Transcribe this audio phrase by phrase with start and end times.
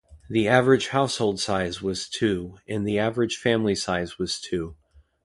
[0.31, 4.75] The average household size was two and the average family size was two.